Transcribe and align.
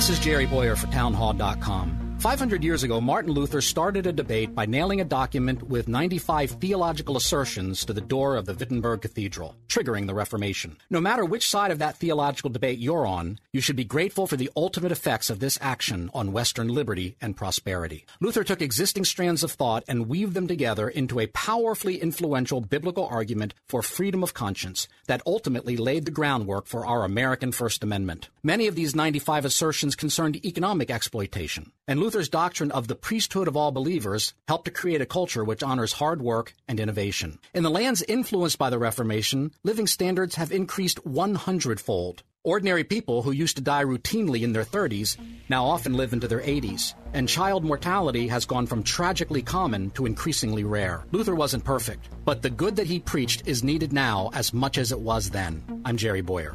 This 0.00 0.08
is 0.08 0.18
Jerry 0.18 0.46
Bowyer 0.46 0.76
for 0.76 0.86
Townhall.com. 0.86 1.99
500 2.20 2.62
years 2.62 2.82
ago, 2.82 3.00
Martin 3.00 3.32
Luther 3.32 3.62
started 3.62 4.06
a 4.06 4.12
debate 4.12 4.54
by 4.54 4.66
nailing 4.66 5.00
a 5.00 5.06
document 5.06 5.62
with 5.62 5.88
95 5.88 6.50
theological 6.50 7.16
assertions 7.16 7.82
to 7.86 7.94
the 7.94 8.02
door 8.02 8.36
of 8.36 8.44
the 8.44 8.52
Wittenberg 8.52 9.00
Cathedral, 9.00 9.56
triggering 9.68 10.06
the 10.06 10.12
Reformation. 10.12 10.76
No 10.90 11.00
matter 11.00 11.24
which 11.24 11.48
side 11.48 11.70
of 11.70 11.78
that 11.78 11.96
theological 11.96 12.50
debate 12.50 12.78
you're 12.78 13.06
on, 13.06 13.38
you 13.54 13.62
should 13.62 13.74
be 13.74 13.84
grateful 13.84 14.26
for 14.26 14.36
the 14.36 14.50
ultimate 14.54 14.92
effects 14.92 15.30
of 15.30 15.40
this 15.40 15.58
action 15.62 16.10
on 16.12 16.30
Western 16.30 16.68
liberty 16.68 17.16
and 17.22 17.38
prosperity. 17.38 18.04
Luther 18.20 18.44
took 18.44 18.60
existing 18.60 19.06
strands 19.06 19.42
of 19.42 19.52
thought 19.52 19.84
and 19.88 20.06
weaved 20.06 20.34
them 20.34 20.46
together 20.46 20.90
into 20.90 21.20
a 21.20 21.26
powerfully 21.28 22.02
influential 22.02 22.60
biblical 22.60 23.06
argument 23.06 23.54
for 23.66 23.80
freedom 23.80 24.22
of 24.22 24.34
conscience 24.34 24.88
that 25.06 25.22
ultimately 25.24 25.78
laid 25.78 26.04
the 26.04 26.10
groundwork 26.10 26.66
for 26.66 26.84
our 26.84 27.02
American 27.02 27.50
First 27.50 27.82
Amendment. 27.82 28.28
Many 28.42 28.66
of 28.66 28.74
these 28.74 28.94
95 28.94 29.46
assertions 29.46 29.96
concerned 29.96 30.44
economic 30.44 30.90
exploitation, 30.90 31.72
and 31.90 31.98
Luther's 31.98 32.28
doctrine 32.28 32.70
of 32.70 32.86
the 32.86 32.94
priesthood 32.94 33.48
of 33.48 33.56
all 33.56 33.72
believers 33.72 34.32
helped 34.46 34.66
to 34.66 34.70
create 34.70 35.00
a 35.00 35.06
culture 35.06 35.42
which 35.42 35.64
honors 35.64 35.94
hard 35.94 36.22
work 36.22 36.54
and 36.68 36.78
innovation. 36.78 37.40
In 37.52 37.64
the 37.64 37.70
lands 37.70 38.00
influenced 38.06 38.58
by 38.58 38.70
the 38.70 38.78
Reformation, 38.78 39.50
living 39.64 39.88
standards 39.88 40.36
have 40.36 40.52
increased 40.52 41.04
100 41.04 41.80
fold. 41.80 42.22
Ordinary 42.44 42.84
people 42.84 43.22
who 43.22 43.32
used 43.32 43.56
to 43.56 43.62
die 43.62 43.82
routinely 43.82 44.42
in 44.42 44.52
their 44.52 44.64
30s 44.64 45.16
now 45.48 45.66
often 45.66 45.94
live 45.94 46.12
into 46.12 46.28
their 46.28 46.40
80s, 46.40 46.94
and 47.12 47.28
child 47.28 47.64
mortality 47.64 48.28
has 48.28 48.46
gone 48.46 48.68
from 48.68 48.84
tragically 48.84 49.42
common 49.42 49.90
to 49.90 50.06
increasingly 50.06 50.62
rare. 50.62 51.04
Luther 51.10 51.34
wasn't 51.34 51.64
perfect, 51.64 52.08
but 52.24 52.40
the 52.40 52.50
good 52.50 52.76
that 52.76 52.86
he 52.86 53.00
preached 53.00 53.48
is 53.48 53.64
needed 53.64 53.92
now 53.92 54.30
as 54.32 54.54
much 54.54 54.78
as 54.78 54.92
it 54.92 55.00
was 55.00 55.28
then. 55.28 55.82
I'm 55.84 55.96
Jerry 55.96 56.20
Bowyer. 56.20 56.54